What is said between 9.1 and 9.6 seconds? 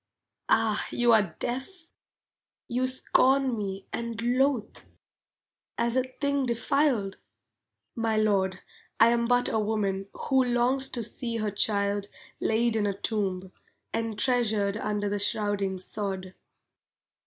but a